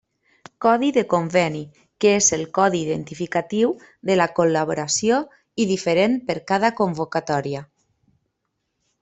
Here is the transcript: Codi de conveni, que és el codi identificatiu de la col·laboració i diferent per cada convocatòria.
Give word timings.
Codi 0.65 0.87
de 0.93 1.01
conveni, 1.09 1.59
que 2.05 2.13
és 2.21 2.29
el 2.37 2.45
codi 2.59 2.81
identificatiu 2.85 3.75
de 4.11 4.17
la 4.21 4.27
col·laboració 4.41 5.21
i 5.65 5.69
diferent 5.75 6.19
per 6.31 6.39
cada 6.55 6.75
convocatòria. 6.83 7.65